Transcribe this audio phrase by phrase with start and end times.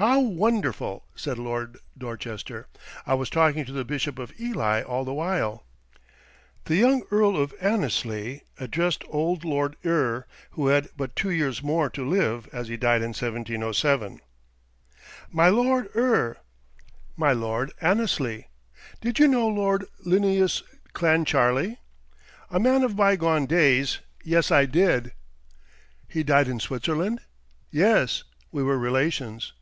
[0.00, 2.68] "How wonderful!" said Lord Dorchester.
[3.04, 5.64] "I was talking to the Bishop of Ely all the while."
[6.66, 11.90] The young Earl of Annesley addressed old Lord Eure, who had but two years more
[11.90, 14.20] to live, as he died in 1707.
[15.32, 16.36] "My Lord Eure."
[17.16, 18.46] "My Lord Annesley."
[19.00, 20.62] "Did you know Lord Linnæus
[20.94, 21.78] Clancharlie?"
[22.52, 23.98] "A man of bygone days.
[24.22, 25.10] Yes I did."
[26.06, 27.20] "He died in Switzerland?"
[27.72, 28.22] "Yes;
[28.52, 29.54] we were relations."